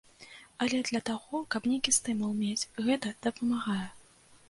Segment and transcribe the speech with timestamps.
[0.65, 3.83] Але для таго, каб нейкі стымул мець, гэта дапамагае.